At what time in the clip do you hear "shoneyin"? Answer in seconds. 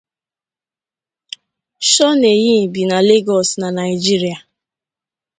1.89-2.63